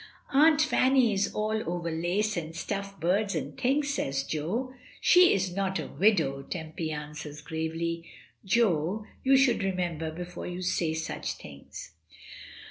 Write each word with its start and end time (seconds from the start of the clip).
"Aunt 0.33 0.63
Fanny 0.63 1.13
is 1.13 1.31
all 1.31 1.61
over 1.71 1.91
lace, 1.91 2.35
and 2.35 2.55
stuffed 2.55 2.99
birds, 2.99 3.35
and 3.35 3.55
things," 3.55 3.93
says 3.93 4.23
Jo. 4.23 4.73
"She 4.99 5.31
is 5.31 5.55
not 5.55 5.77
a 5.77 5.85
widow," 5.85 6.41
Tempy 6.41 6.91
answers 6.91 7.39
gravely. 7.39 8.05
"Jo, 8.43 9.05
you 9.23 9.37
should 9.37 9.61
remember 9.61 10.09
before 10.09 10.47
you 10.47 10.63
say 10.63 10.95
such 10.95 11.33
things." 11.33 11.91